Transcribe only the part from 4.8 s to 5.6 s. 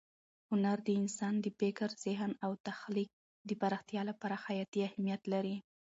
اهمیت لري.